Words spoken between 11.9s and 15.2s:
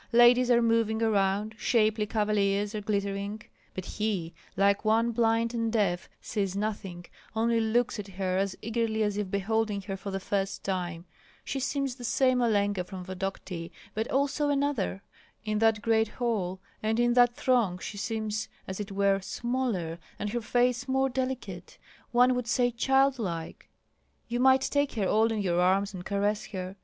the same Olenka from Vodokty, but also another.